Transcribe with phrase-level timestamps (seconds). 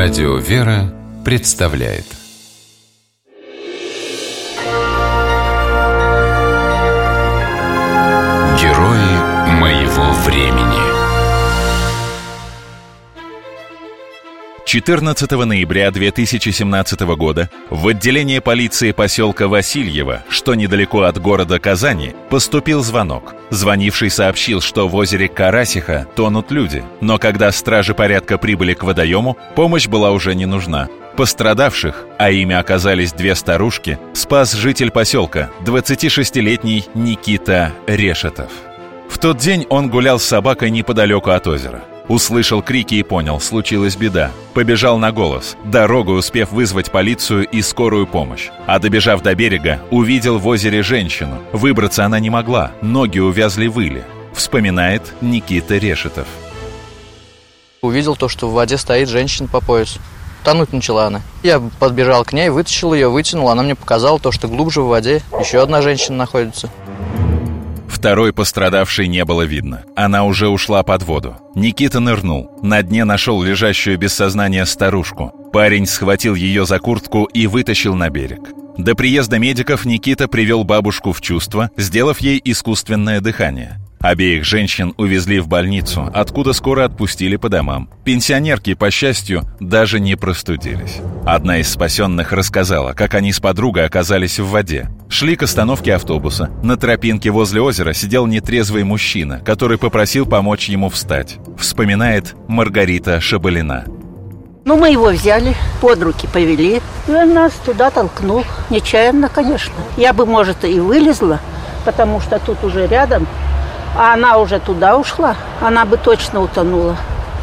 [0.00, 2.04] Радио «Вера» представляет.
[8.60, 10.67] Герои моего времени
[14.68, 22.82] 14 ноября 2017 года в отделение полиции поселка Васильева, что недалеко от города Казани, поступил
[22.82, 23.34] звонок.
[23.48, 29.38] Звонивший сообщил, что в озере Карасиха тонут люди, но когда стражи порядка прибыли к водоему,
[29.56, 30.90] помощь была уже не нужна.
[31.16, 38.50] Пострадавших, а ими оказались две старушки, спас житель поселка, 26-летний Никита Решетов.
[39.08, 41.82] В тот день он гулял с собакой неподалеку от озера.
[42.08, 44.30] Услышал крики и понял, случилась беда.
[44.54, 48.48] Побежал на голос, дорогой успев вызвать полицию и скорую помощь.
[48.66, 51.38] А добежав до берега, увидел в озере женщину.
[51.52, 54.06] Выбраться она не могла, ноги увязли в иле.
[54.32, 56.26] Вспоминает Никита Решетов.
[57.82, 59.98] Увидел то, что в воде стоит женщина по пояс.
[60.44, 61.20] Тонуть начала она.
[61.42, 63.50] Я подбежал к ней, вытащил ее, вытянул.
[63.50, 66.70] Она мне показала то, что глубже в воде еще одна женщина находится.
[67.98, 69.82] Второй пострадавшей не было видно.
[69.96, 71.36] Она уже ушла под воду.
[71.56, 72.48] Никита нырнул.
[72.62, 75.32] На дне нашел лежащую без сознания старушку.
[75.52, 78.38] Парень схватил ее за куртку и вытащил на берег.
[78.76, 83.80] До приезда медиков Никита привел бабушку в чувство, сделав ей искусственное дыхание.
[83.98, 87.90] Обеих женщин увезли в больницу, откуда скоро отпустили по домам.
[88.04, 90.98] Пенсионерки, по счастью, даже не простудились.
[91.26, 94.88] Одна из спасенных рассказала, как они с подругой оказались в воде.
[95.08, 96.50] Шли к остановке автобуса.
[96.62, 101.38] На тропинке возле озера сидел нетрезвый мужчина, который попросил помочь ему встать.
[101.58, 103.84] Вспоминает Маргарита Шабалина.
[104.64, 108.44] Ну, мы его взяли, под руки повели, и он нас туда толкнул.
[108.68, 109.74] Нечаянно, конечно.
[109.96, 111.40] Я бы, может, и вылезла,
[111.86, 113.26] потому что тут уже рядом
[113.96, 116.96] а она уже туда ушла, она бы точно утонула.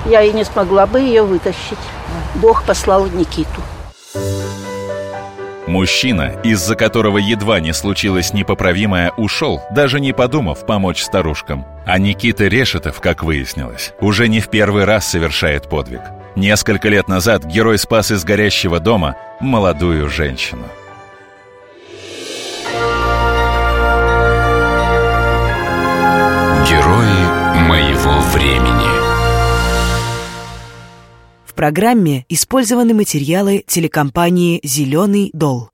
[0.05, 1.77] Я и не смогла бы ее вытащить.
[2.35, 3.61] Бог послал Никиту.
[5.67, 11.65] Мужчина, из-за которого едва не случилось непоправимое, ушел, даже не подумав помочь старушкам.
[11.85, 16.01] А Никита Решетов, как выяснилось, уже не в первый раз совершает подвиг.
[16.35, 20.65] Несколько лет назад герой спас из горящего дома молодую женщину.
[31.55, 35.71] Программе использованы материалы телекомпании «Зеленый дол».